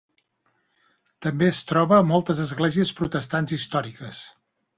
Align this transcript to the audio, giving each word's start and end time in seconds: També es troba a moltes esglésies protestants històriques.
També 1.25 1.47
es 1.49 1.59
troba 1.73 1.99
a 1.99 2.07
moltes 2.13 2.41
esglésies 2.47 2.93
protestants 3.03 3.55
històriques. 3.61 4.25